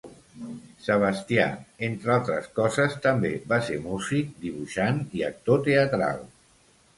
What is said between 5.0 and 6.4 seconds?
i actor teatral.